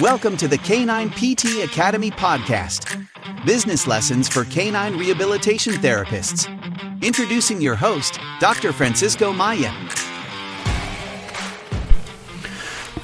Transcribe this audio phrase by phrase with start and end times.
[0.00, 3.06] Welcome to the Canine PT Academy podcast
[3.44, 6.48] business lessons for canine rehabilitation therapists.
[7.02, 8.72] Introducing your host, Dr.
[8.72, 9.70] Francisco Maya.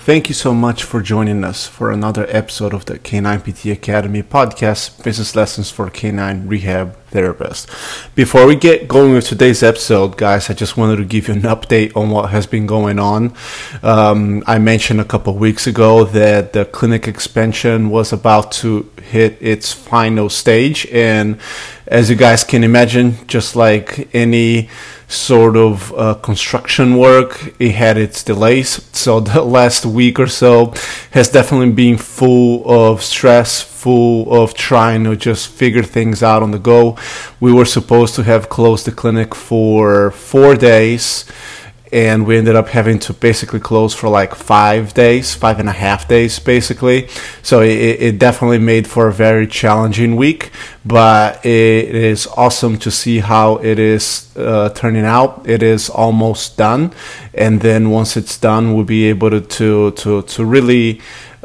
[0.08, 4.22] Thank you so much for joining us for another episode of the Canine PT Academy
[4.22, 7.66] podcast, Business Lessons for Canine Rehab Therapists.
[8.14, 11.42] Before we get going with today's episode, guys, I just wanted to give you an
[11.42, 13.34] update on what has been going on.
[13.82, 19.36] Um, I mentioned a couple weeks ago that the clinic expansion was about to hit
[19.42, 21.38] its final stage, and
[21.88, 24.68] as you guys can imagine, just like any
[25.08, 27.54] sort of uh, construction work.
[27.58, 28.84] It had its delays.
[28.94, 30.74] So the last week or so
[31.12, 36.50] has definitely been full of stress, full of trying to just figure things out on
[36.50, 36.98] the go.
[37.40, 41.24] We were supposed to have closed the clinic for four days
[41.92, 45.72] and we ended up having to basically close for like five days, five and a
[45.72, 47.08] half days, basically.
[47.42, 50.50] So it, it, definitely made for a very challenging week,
[50.84, 55.48] but it is awesome to see how it is uh, turning out.
[55.48, 56.92] It is almost done,
[57.32, 61.00] and then once it's done, we'll be able to to to, to really.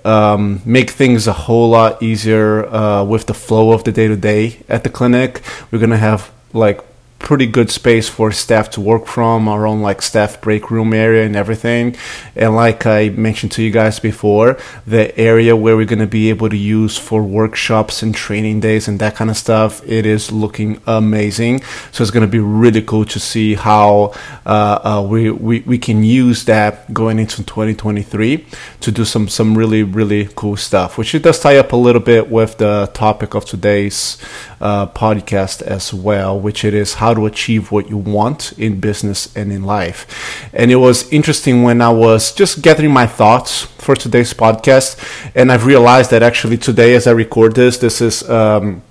[0.06, 4.18] Um, make things a whole lot easier uh, with the flow of the day to
[4.18, 5.42] day at the clinic.
[5.72, 6.82] We're gonna have like
[7.24, 11.26] pretty good space for staff to work from, our own like staff break room area
[11.26, 11.96] and everything.
[12.36, 16.30] And like I mentioned to you guys before, the area where we're going to be
[16.30, 20.32] able to use for workshops and training days and that kind of stuff, it is
[20.32, 21.64] looking amazing.
[21.94, 24.14] So it's going to be really cool to see how
[24.46, 28.46] uh, uh, we, we, we can use that going into 2023
[28.82, 32.02] to do some, some really, really cool stuff, which it does tie up a little
[32.02, 34.18] bit with the topic of today's
[34.64, 39.36] uh, podcast as well, which it is how to achieve what you want in business
[39.36, 40.08] and in life.
[40.54, 44.98] And it was interesting when I was just gathering my thoughts for today's podcast,
[45.36, 48.28] and I've realized that actually today, as I record this, this is.
[48.30, 48.82] Um,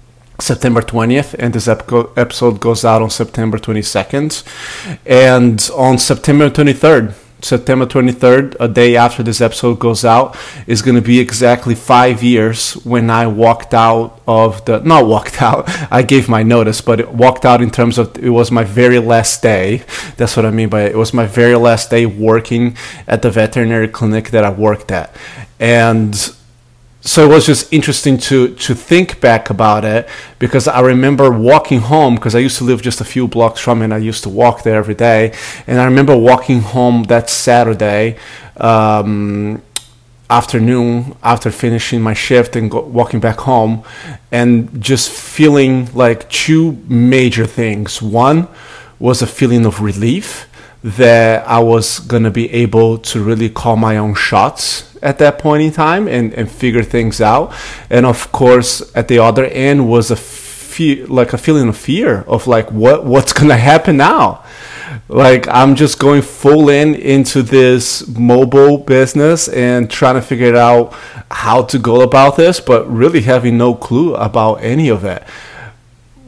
[0.41, 4.43] September 20th, and this episode goes out on September 22nd.
[5.07, 10.37] And on September 23rd, September 23rd, a day after this episode goes out,
[10.67, 14.81] is going to be exactly five years when I walked out of the.
[14.81, 18.31] Not walked out, I gave my notice, but it walked out in terms of it
[18.31, 19.83] was my very last day.
[20.17, 20.93] That's what I mean by it.
[20.93, 22.77] It was my very last day working
[23.07, 25.15] at the veterinary clinic that I worked at.
[25.59, 26.15] And
[27.05, 30.09] so it was just interesting to to think back about it
[30.39, 33.83] because I remember walking home because I used to live just a few blocks from
[33.83, 33.87] it.
[33.87, 35.35] And I used to walk there every day,
[35.67, 38.19] and I remember walking home that Saturday
[38.57, 39.61] um,
[40.31, 43.83] afternoon after finishing my shift and go, walking back home,
[44.31, 48.01] and just feeling like two major things.
[48.01, 48.47] One
[49.01, 50.47] was a feeling of relief
[50.85, 55.63] that I was gonna be able to really call my own shots at that point
[55.63, 57.55] in time and, and figure things out.
[57.91, 62.23] And of course, at the other end was a fear, like a feeling of fear
[62.23, 64.45] of like what what's gonna happen now.
[65.09, 70.93] Like I'm just going full in into this mobile business and trying to figure out
[71.31, 75.23] how to go about this, but really having no clue about any of it.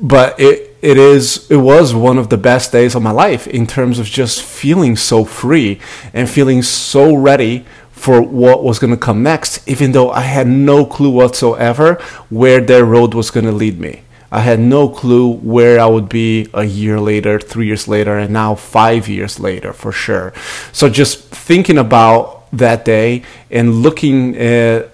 [0.01, 3.67] But it it is it was one of the best days of my life in
[3.67, 5.81] terms of just feeling so free
[6.13, 10.47] and feeling so ready for what was going to come next, even though I had
[10.47, 11.95] no clue whatsoever
[12.29, 14.03] where their road was going to lead me.
[14.31, 18.31] I had no clue where I would be a year later, three years later, and
[18.31, 20.35] now five years later for sure.
[20.73, 24.91] So just thinking about that day and looking at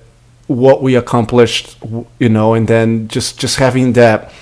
[0.47, 1.79] what we accomplished,
[2.21, 4.33] you know, and then just just having that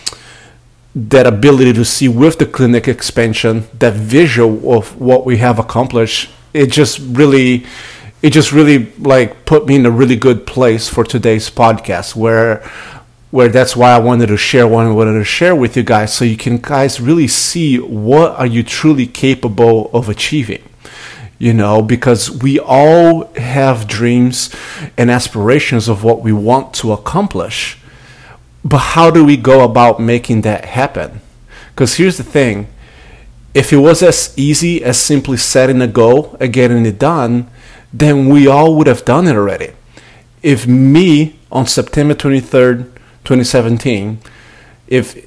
[0.99, 6.31] that ability to see with the clinic expansion that visual of what we have accomplished,
[6.53, 7.65] it just really
[8.21, 12.69] it just really like put me in a really good place for today's podcast where
[13.31, 16.13] where that's why I wanted to share what I wanted to share with you guys
[16.13, 20.65] so you can guys really see what are you truly capable of achieving
[21.39, 24.53] you know because we all have dreams
[24.97, 27.78] and aspirations of what we want to accomplish
[28.65, 31.21] but how do we go about making that happen
[31.71, 32.67] because here's the thing
[33.55, 37.51] if it was as easy as simply setting a goal and getting it done
[37.93, 39.73] then we all would have done it already.
[40.43, 42.85] If me on September 23rd,
[43.25, 44.19] 2017,
[44.87, 45.27] if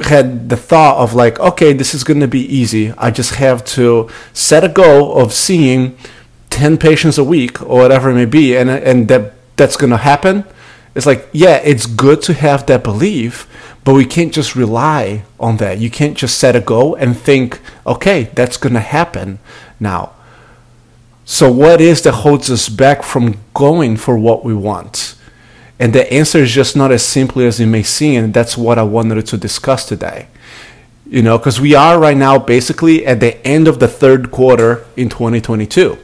[0.00, 2.92] had the thought of like, okay, this is going to be easy.
[2.92, 5.96] I just have to set a goal of seeing
[6.50, 9.98] 10 patients a week or whatever it may be, and and that that's going to
[9.98, 10.44] happen.
[10.94, 13.48] It's like, yeah, it's good to have that belief,
[13.84, 15.78] but we can't just rely on that.
[15.78, 19.38] You can't just set a goal and think, okay, that's going to happen
[19.80, 20.12] now
[21.24, 25.14] So, what is that holds us back from going for what we want?
[25.78, 28.78] And the answer is just not as simply as it may seem, and that's what
[28.78, 30.28] I wanted to discuss today.
[31.06, 34.84] You know, because we are right now basically at the end of the third quarter
[34.96, 35.98] in 2022,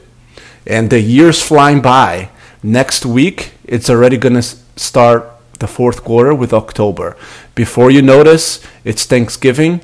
[0.67, 2.29] and the year's flying by.
[2.61, 4.43] Next week, it's already going to
[4.79, 5.29] start
[5.59, 7.17] the fourth quarter with October.
[7.53, 9.81] Before you notice, it's Thanksgiving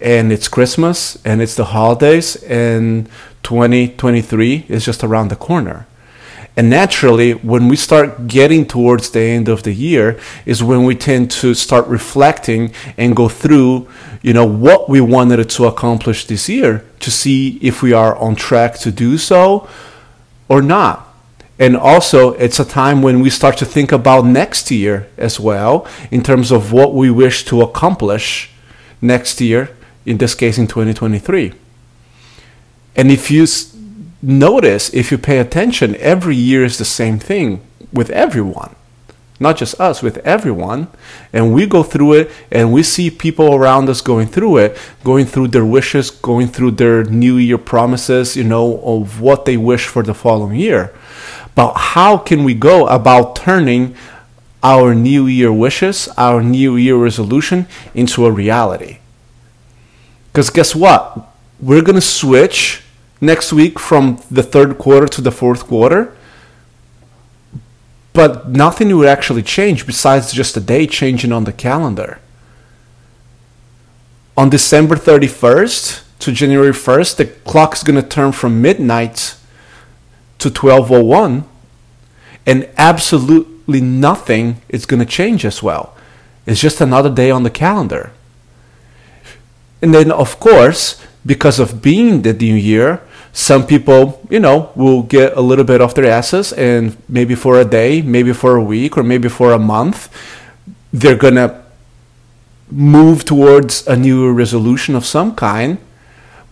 [0.00, 3.08] and it's Christmas and it's the holidays, and
[3.42, 5.86] 2023 is just around the corner.
[6.58, 10.94] And naturally, when we start getting towards the end of the year, is when we
[10.94, 13.88] tend to start reflecting and go through,
[14.22, 18.36] you know, what we wanted to accomplish this year to see if we are on
[18.36, 19.68] track to do so
[20.48, 21.05] or not.
[21.58, 25.86] And also, it's a time when we start to think about next year as well,
[26.10, 28.50] in terms of what we wish to accomplish
[29.00, 29.70] next year,
[30.04, 31.52] in this case in 2023.
[32.94, 33.46] And if you
[34.22, 37.62] notice, if you pay attention, every year is the same thing
[37.92, 38.74] with everyone.
[39.38, 40.88] Not just us, with everyone.
[41.32, 45.26] And we go through it and we see people around us going through it, going
[45.26, 49.86] through their wishes, going through their new year promises, you know, of what they wish
[49.86, 50.92] for the following year.
[51.56, 53.96] But how can we go about turning
[54.62, 58.98] our new year wishes, our new year resolution into a reality?
[60.30, 61.32] Because guess what?
[61.58, 62.82] We're going to switch
[63.22, 66.14] next week from the third quarter to the fourth quarter.
[68.12, 72.20] But nothing will actually change besides just a day changing on the calendar.
[74.36, 79.36] On December 31st to January 1st, the clock is going to turn from midnight
[80.38, 81.44] to 1201
[82.46, 85.96] and absolutely nothing is going to change as well.
[86.46, 88.12] It's just another day on the calendar.
[89.82, 93.02] And then, of course, because of being the new year,
[93.32, 97.60] some people, you know, will get a little bit off their asses and maybe for
[97.60, 100.08] a day, maybe for a week, or maybe for a month,
[100.92, 101.62] they're going to
[102.70, 105.78] move towards a new resolution of some kind.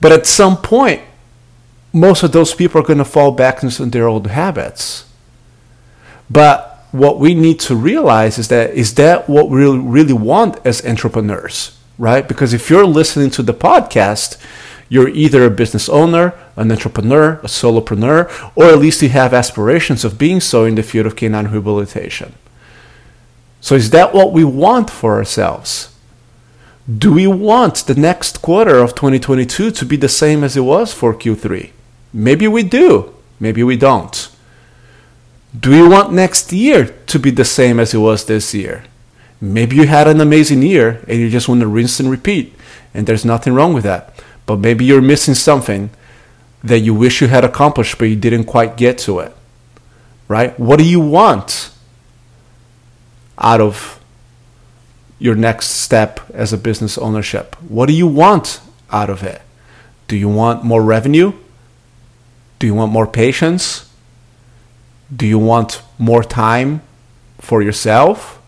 [0.01, 1.01] But at some point,
[1.95, 5.07] most of those people are going to fall back into their old habits.
[6.29, 10.85] But what we need to realize is that is that what we really want as
[10.85, 11.79] entrepreneurs?
[11.99, 12.27] right?
[12.27, 14.37] Because if you're listening to the podcast,
[14.89, 20.05] you're either a business owner, an entrepreneur, a solopreneur, or at least you have aspirations
[20.05, 22.35] of being so in the field of canine rehabilitation.
[23.61, 25.95] So, is that what we want for ourselves?
[26.87, 30.93] Do we want the next quarter of 2022 to be the same as it was
[30.93, 31.71] for Q3?
[32.17, 34.31] Maybe we do, maybe we don't.
[35.59, 38.85] Do you want next year to be the same as it was this year?
[39.41, 42.55] Maybe you had an amazing year and you just want to rinse and repeat,
[42.95, 44.23] and there's nothing wrong with that.
[44.47, 45.91] But maybe you're missing something
[46.63, 49.37] that you wish you had accomplished, but you didn't quite get to it.
[50.29, 50.59] Right?
[50.59, 51.71] What do you want
[53.39, 54.01] out of
[55.19, 57.57] your next step as a business ownership?
[57.69, 58.61] What do you want
[58.93, 59.43] out of it?
[60.07, 61.33] Do you want more revenue?
[62.59, 63.91] Do you want more patients?
[65.15, 66.83] Do you want more time
[67.41, 68.41] for yourself?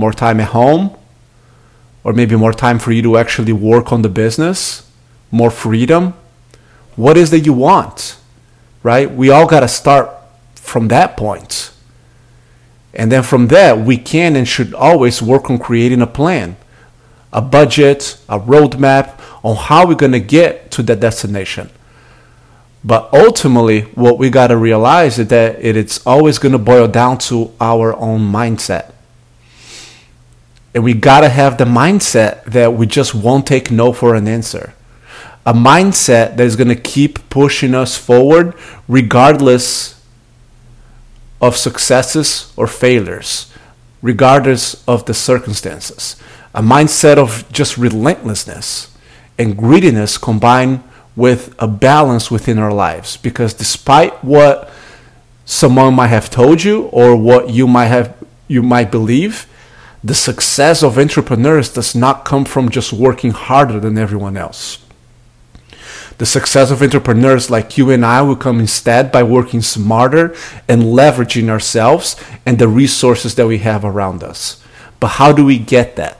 [0.00, 0.96] more time at home,
[2.02, 4.90] or maybe more time for you to actually work on the business,
[5.30, 6.14] more freedom.
[6.96, 8.16] What is that you want?
[8.82, 9.08] Right?
[9.10, 10.10] We all got to start
[10.54, 11.70] from that point.
[12.94, 16.56] And then from there, we can and should always work on creating a plan,
[17.30, 21.70] a budget, a roadmap on how we're going to get to that destination.
[22.82, 27.18] But ultimately, what we got to realize is that it's always going to boil down
[27.18, 28.92] to our own mindset.
[30.74, 34.26] And we got to have the mindset that we just won't take no for an
[34.26, 34.74] answer.
[35.44, 38.54] A mindset that is going to keep pushing us forward
[38.88, 40.00] regardless
[41.40, 43.52] of successes or failures,
[44.00, 46.16] regardless of the circumstances.
[46.54, 48.94] A mindset of just relentlessness
[49.38, 50.82] and greediness combined
[51.16, 53.16] with a balance within our lives.
[53.16, 54.70] Because despite what
[55.44, 58.16] someone might have told you or what you might have
[58.48, 59.46] you might believe,
[60.02, 64.78] the success of entrepreneurs does not come from just working harder than everyone else.
[66.18, 70.34] The success of entrepreneurs like you and I will come instead by working smarter
[70.68, 74.62] and leveraging ourselves and the resources that we have around us.
[75.00, 76.19] But how do we get that?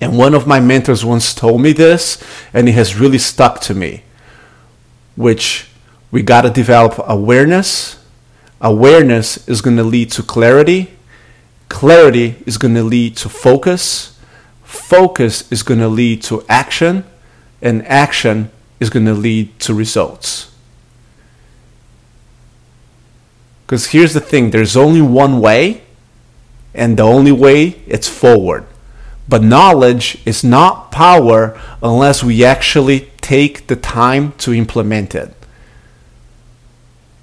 [0.00, 2.22] And one of my mentors once told me this,
[2.52, 4.02] and it has really stuck to me,
[5.14, 5.68] which
[6.10, 7.98] we got to develop awareness.
[8.60, 10.96] Awareness is going to lead to clarity
[11.68, 14.18] Clarity is going to lead to focus.
[14.62, 17.04] Focus is going to lead to action.
[17.60, 20.52] And action is going to lead to results.
[23.64, 25.82] Because here's the thing there's only one way,
[26.72, 28.64] and the only way it's forward.
[29.28, 35.34] But knowledge is not power unless we actually take the time to implement it.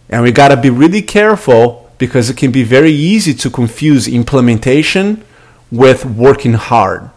[0.10, 4.07] And we got to be really careful because it can be very easy to confuse
[4.07, 5.24] implementation
[5.72, 7.10] with working hard.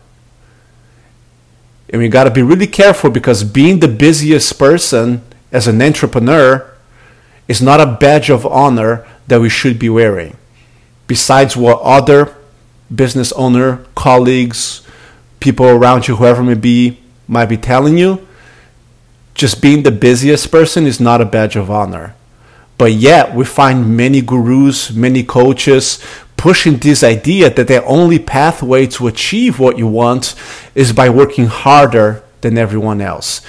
[1.90, 6.72] And we got to be really careful because being the busiest person as an entrepreneur
[7.48, 10.36] is not a badge of honor that we should be wearing.
[11.06, 12.36] Besides what other
[12.94, 14.82] business owner, colleagues,
[15.40, 18.26] people around you, whoever may be, might be telling you,
[19.34, 22.14] just being the busiest person is not a badge of honor.
[22.78, 26.02] But yet, we find many gurus, many coaches
[26.36, 30.34] pushing this idea that the only pathway to achieve what you want
[30.74, 33.40] is by working harder than everyone else,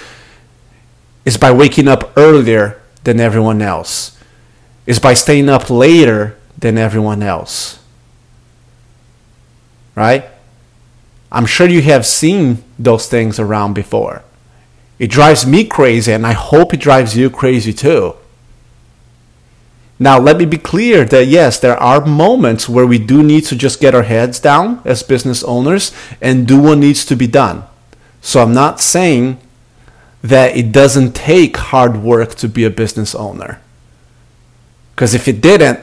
[1.25, 4.17] is by waking up earlier than everyone else,
[4.85, 7.79] is by staying up later than everyone else.
[9.97, 10.25] Right?
[11.31, 14.23] I'm sure you have seen those things around before.
[14.99, 18.15] It drives me crazy, and I hope it drives you crazy too.
[19.97, 23.55] Now, let me be clear that yes, there are moments where we do need to
[23.55, 27.63] just get our heads down as business owners and do what needs to be done.
[28.21, 29.39] So, I'm not saying
[30.21, 33.61] that it doesn't take hard work to be a business owner.
[34.93, 35.79] Because if it didn't,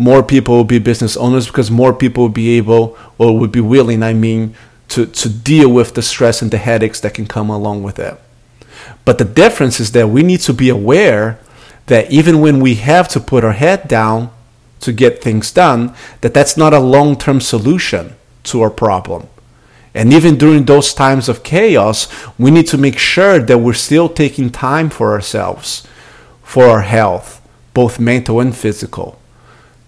[0.00, 3.60] more people will be business owners because more people will be able or would be
[3.60, 4.54] willing, I mean,
[4.88, 8.18] to, to deal with the stress and the headaches that can come along with it.
[9.04, 11.38] But the difference is that we need to be aware
[11.84, 14.30] that even when we have to put our head down
[14.80, 18.14] to get things done, that that's not a long-term solution
[18.44, 19.28] to our problem.
[19.92, 24.08] And even during those times of chaos, we need to make sure that we're still
[24.08, 25.86] taking time for ourselves,
[26.42, 29.19] for our health, both mental and physical.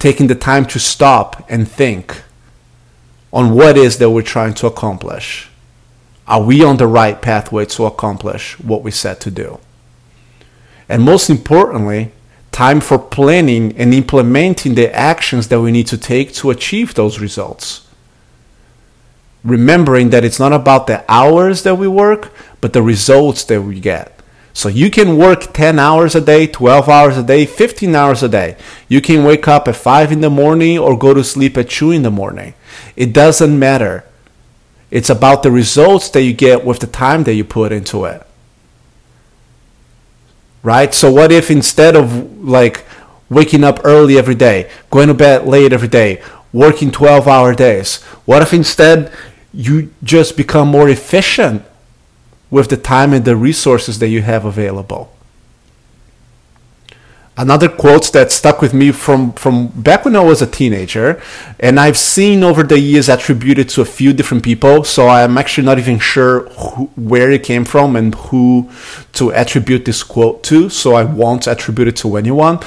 [0.02, 2.25] Taking the time to stop and think
[3.32, 5.49] on what is that we're trying to accomplish.
[6.26, 9.61] Are we on the right pathway to accomplish what we set to do?
[10.88, 12.11] And most importantly,
[12.50, 17.21] time for planning and implementing the actions that we need to take to achieve those
[17.21, 17.87] results.
[19.44, 23.78] Remembering that it's not about the hours that we work, but the results that we
[23.78, 24.18] get.
[24.54, 28.28] So you can work 10 hours a day, 12 hours a day, 15 hours a
[28.28, 28.56] day.
[28.88, 31.90] You can wake up at 5 in the morning or go to sleep at 2
[31.90, 32.54] in the morning.
[32.94, 34.04] It doesn't matter.
[34.90, 38.26] It's about the results that you get with the time that you put into it
[40.62, 40.94] right?
[40.94, 42.85] So what if instead of like
[43.28, 48.02] waking up early every day, going to bed late every day, working 12 hour days,
[48.25, 49.12] what if instead
[49.52, 51.64] you just become more efficient
[52.52, 55.12] with the time and the resources that you have available?
[57.37, 61.21] another quote that stuck with me from from back when I was a teenager,
[61.59, 64.85] and I've seen over the years attributed to a few different people.
[64.85, 68.71] So I'm actually not even sure who, where it came from and who
[69.14, 70.68] to attribute this quote to.
[70.68, 72.61] So I won't attribute it to anyone.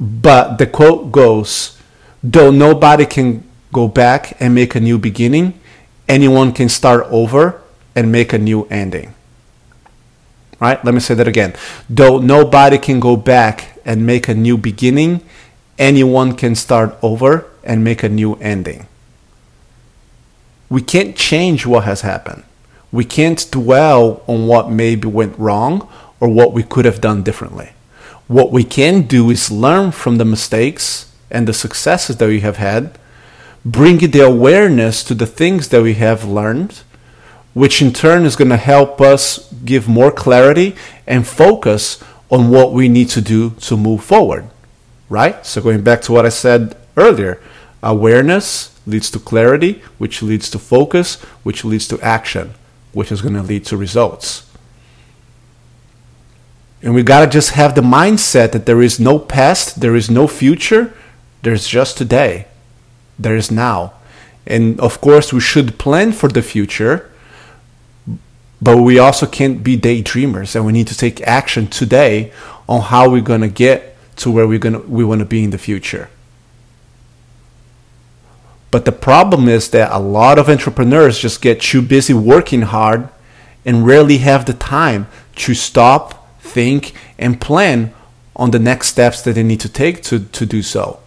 [0.00, 1.78] But the quote goes,
[2.22, 5.54] "Though nobody can go back and make a new beginning,
[6.08, 7.60] anyone can start over
[7.94, 9.14] and make a new ending."
[10.62, 10.84] Right?
[10.84, 11.54] Let me say that again.
[11.90, 15.20] Though nobody can go back and make a new beginning,
[15.76, 18.86] anyone can start over and make a new ending.
[20.70, 22.44] We can't change what has happened.
[22.92, 25.88] We can't dwell on what maybe went wrong
[26.20, 27.70] or what we could have done differently.
[28.28, 32.58] What we can do is learn from the mistakes and the successes that we have
[32.58, 32.96] had,
[33.64, 36.82] bring the awareness to the things that we have learned,
[37.54, 40.74] which in turn is going to help us give more clarity
[41.06, 44.48] and focus on what we need to do to move forward,
[45.08, 45.44] right?
[45.44, 47.40] So, going back to what I said earlier,
[47.82, 52.54] awareness leads to clarity, which leads to focus, which leads to action,
[52.92, 54.48] which is going to lead to results.
[56.82, 60.10] And we got to just have the mindset that there is no past, there is
[60.10, 60.92] no future,
[61.42, 62.46] there's just today,
[63.18, 63.92] there is now.
[64.46, 67.11] And of course, we should plan for the future
[68.62, 72.32] but we also can't be daydreamers and we need to take action today
[72.68, 75.50] on how we're going to get to where we're going we want to be in
[75.50, 76.08] the future.
[78.70, 83.08] But the problem is that a lot of entrepreneurs just get too busy working hard
[83.64, 87.92] and rarely have the time to stop, think, and plan
[88.36, 91.00] on the next steps that they need to take to, to do so.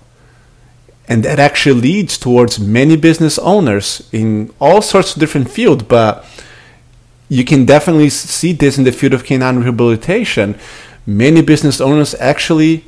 [1.08, 6.26] And that actually leads towards many business owners in all sorts of different fields, but
[7.30, 10.58] you can definitely see this in the field of canine rehabilitation.
[11.06, 12.86] Many business owners actually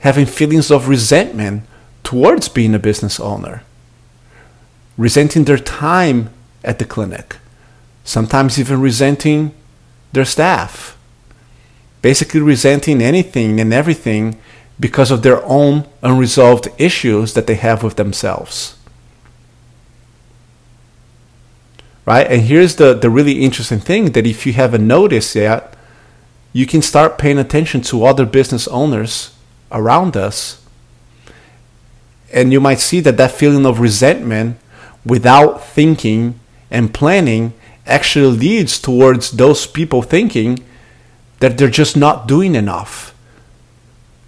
[0.00, 1.64] having feelings of resentment
[2.02, 3.62] towards being a business owner,
[4.96, 6.30] resenting their time
[6.64, 7.36] at the clinic,
[8.04, 9.54] sometimes even resenting
[10.12, 10.96] their staff,
[12.02, 14.38] basically resenting anything and everything
[14.78, 18.76] because of their own unresolved issues that they have with themselves.
[22.04, 22.26] Right?
[22.26, 25.74] And here's the, the really interesting thing that if you haven't noticed yet,
[26.52, 29.34] you can start paying attention to other business owners
[29.70, 30.60] around us.
[32.32, 34.58] And you might see that that feeling of resentment
[35.04, 36.38] without thinking
[36.70, 37.52] and planning
[37.86, 40.58] actually leads towards those people thinking
[41.40, 43.11] that they're just not doing enough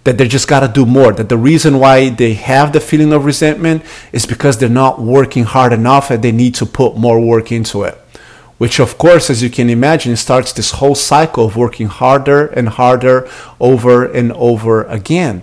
[0.05, 3.11] that they just got to do more that the reason why they have the feeling
[3.11, 3.83] of resentment
[4.13, 7.83] is because they're not working hard enough and they need to put more work into
[7.83, 7.95] it.
[8.59, 12.69] Which of course as you can imagine starts this whole cycle of working harder and
[12.69, 13.27] harder
[13.59, 15.41] over and over again.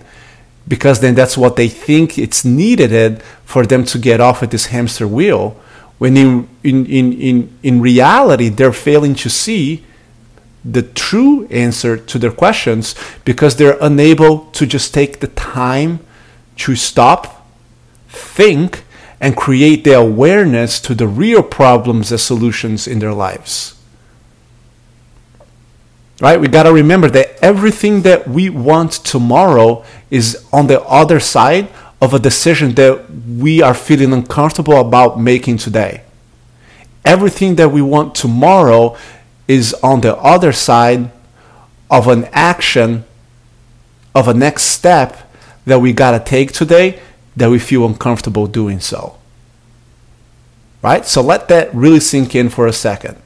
[0.65, 4.67] Because then that's what they think it's needed for them to get off of this
[4.67, 5.59] hamster wheel
[5.97, 9.83] when in, in, in, in, in reality they're failing to see
[10.65, 15.99] the true answer to their questions because they're unable to just take the time
[16.55, 17.47] to stop,
[18.07, 18.83] think,
[19.19, 23.75] and create the awareness to the real problems and solutions in their lives.
[26.19, 26.39] Right?
[26.39, 31.69] We got to remember that everything that we want tomorrow is on the other side
[32.01, 36.03] of a decision that we are feeling uncomfortable about making today.
[37.05, 38.97] Everything that we want tomorrow
[39.47, 41.11] is on the other side
[41.89, 43.05] of an action,
[44.15, 45.31] of a next step
[45.65, 46.99] that we got to take today
[47.35, 49.17] that we feel uncomfortable doing so.
[50.81, 51.05] Right?
[51.05, 53.17] So let that really sink in for a second.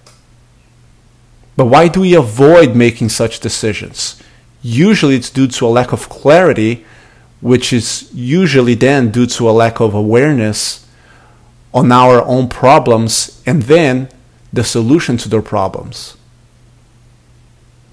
[1.56, 4.22] But why do we avoid making such decisions?
[4.62, 6.86] Usually it's due to a lack of clarity,
[7.42, 10.86] which is usually then due to a lack of awareness
[11.74, 14.10] on our own problems and then
[14.52, 16.18] the solution to their problems.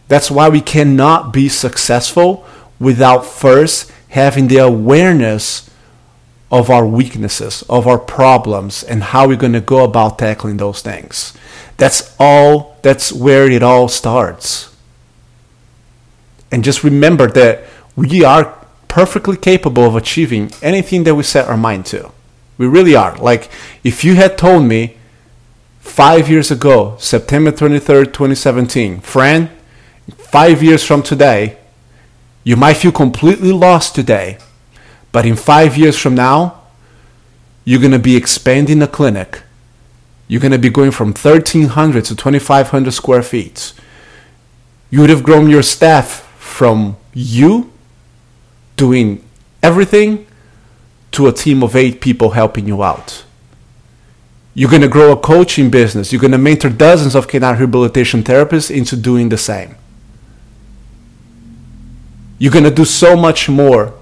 [0.09, 2.47] That's why we cannot be successful
[2.79, 5.71] without first having the awareness
[6.51, 10.83] of our weaknesses, of our problems, and how we're going to go about tackling those
[10.83, 11.33] things.
[11.79, 14.75] That's all, that's where it all starts.
[16.53, 17.65] And just remember that
[17.97, 22.13] we are perfectly capable of achieving anything that we set our mind to.
[22.57, 23.17] We really are.
[23.17, 23.51] Like,
[23.83, 24.97] if you had told me
[25.85, 29.01] five years ago, September 23rd, 2017.
[29.01, 29.51] Friend,
[30.17, 31.59] five years from today,
[32.43, 34.39] you might feel completely lost today,
[35.13, 36.63] but in five years from now,
[37.65, 39.43] you're going to be expanding the clinic.
[40.27, 43.73] You're going to be going from 1,300 to 2,500 square feet.
[44.91, 47.73] You would have grown your staff from you
[48.77, 49.23] doing
[49.63, 50.27] everything
[51.13, 53.25] to a team of eight people helping you out.
[54.55, 56.13] You're going to grow a coaching business.
[56.13, 59.75] You're going to mentor dozens of canine rehabilitation therapists into doing the same.
[62.39, 63.95] You're going to do so much more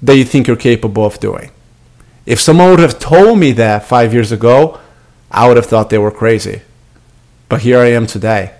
[0.00, 1.50] than you think you're capable of doing.
[2.26, 4.78] If someone would have told me that five years ago,
[5.30, 6.62] I would have thought they were crazy.
[7.48, 8.54] But here I am today.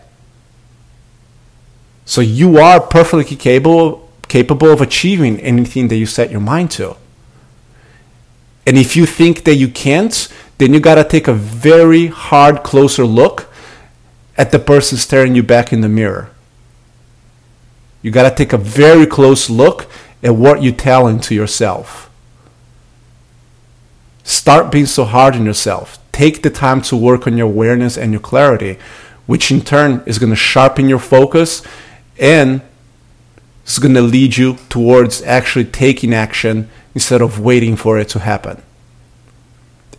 [2.04, 6.96] So you are perfectly capable capable of achieving anything that you set your mind to.
[8.66, 12.62] And if you think that you can't, then you got to take a very hard,
[12.62, 13.52] closer look
[14.36, 16.30] at the person staring you back in the mirror.
[18.02, 19.86] You got to take a very close look
[20.22, 22.10] at what you're telling to yourself.
[24.22, 25.98] Start being so hard on yourself.
[26.12, 28.78] Take the time to work on your awareness and your clarity,
[29.26, 31.62] which in turn is going to sharpen your focus
[32.18, 32.62] and
[33.66, 38.20] is going to lead you towards actually taking action instead of waiting for it to
[38.20, 38.62] happen.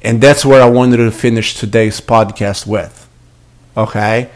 [0.06, 3.10] And that's where I wanted to finish today's podcast with.
[3.76, 4.30] Okay?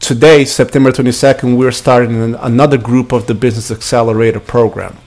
[0.00, 4.98] Today, September 22nd, we're starting another group of the Business Accelerator program.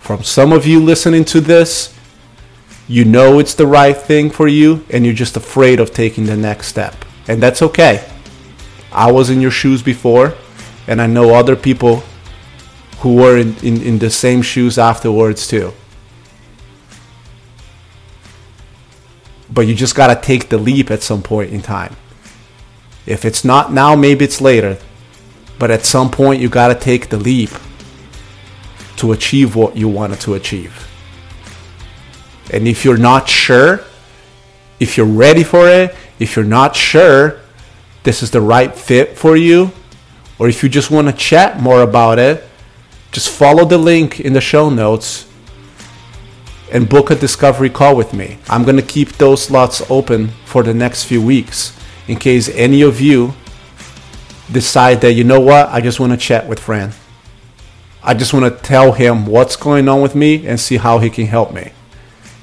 [0.00, 1.94] From some of you listening to this,
[2.88, 6.36] you know it's the right thing for you and you're just afraid of taking the
[6.36, 6.94] next step.
[7.26, 8.06] And that's okay.
[8.92, 10.34] I was in your shoes before,
[10.86, 12.02] and I know other people
[12.98, 15.72] who were in, in, in the same shoes afterwards too.
[19.58, 21.96] But you just got to take the leap at some point in time.
[23.06, 24.78] If it's not now, maybe it's later.
[25.58, 27.50] But at some point, you got to take the leap
[28.98, 30.88] to achieve what you wanted to achieve.
[32.52, 33.80] And if you're not sure,
[34.78, 37.40] if you're ready for it, if you're not sure
[38.04, 39.72] this is the right fit for you,
[40.38, 42.44] or if you just want to chat more about it,
[43.10, 45.27] just follow the link in the show notes
[46.72, 48.38] and book a discovery call with me.
[48.48, 52.82] I'm going to keep those slots open for the next few weeks in case any
[52.82, 53.34] of you
[54.50, 56.92] decide that, you know what, I just want to chat with Fran.
[58.02, 61.10] I just want to tell him what's going on with me and see how he
[61.10, 61.72] can help me.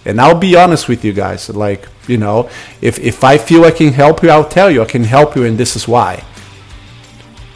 [0.05, 2.49] And I'll be honest with you guys, like, you know,
[2.81, 5.43] if, if I feel I can help you, I'll tell you I can help you
[5.43, 6.23] and this is why.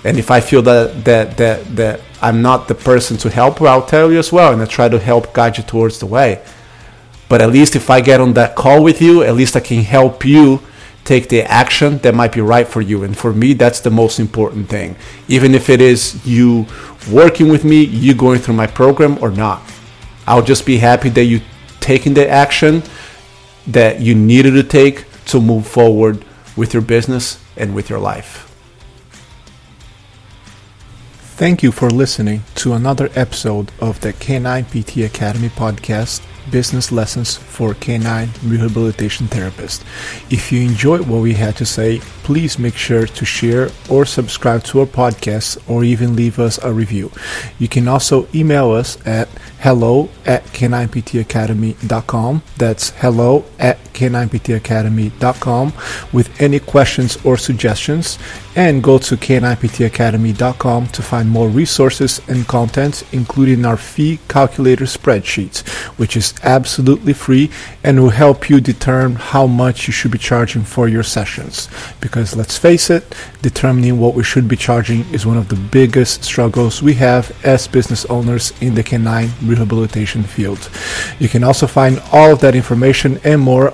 [0.03, 3.67] And if I feel that that that that I'm not the person to help you,
[3.67, 6.41] I'll tell you as well and I try to help guide you towards the way.
[7.29, 9.83] But at least if I get on that call with you, at least I can
[9.83, 10.61] help you
[11.05, 13.03] take the action that might be right for you.
[13.03, 14.95] And for me, that's the most important thing.
[15.27, 16.65] Even if it is you
[17.11, 19.61] working with me, you going through my program or not.
[20.27, 21.41] I'll just be happy that you
[21.79, 22.83] taking the action
[23.67, 28.45] that you needed to take to move forward with your business and with your life.
[31.37, 37.37] Thank you for listening to another episode of the Canine PT Academy podcast business lessons
[37.37, 39.83] for canine rehabilitation therapists.
[40.31, 44.63] If you enjoyed what we had to say, please make sure to share or subscribe
[44.65, 47.11] to our podcast or even leave us a review.
[47.57, 49.27] You can also email us at
[49.59, 52.43] hello at canineptacademy.com.
[52.57, 55.73] That's hello at canineptacademy.com
[56.13, 58.17] with any questions or suggestions.
[58.55, 65.67] And go to canineptacademy.com to find more resources and content, including our fee calculator spreadsheet,
[65.97, 67.51] which is absolutely free
[67.83, 71.69] and will help you determine how much you should be charging for your sessions.
[72.01, 76.23] Because let's face it, determining what we should be charging is one of the biggest
[76.23, 80.69] struggles we have as business owners in the canine rehabilitation field.
[81.19, 83.73] You can also find all of that information and more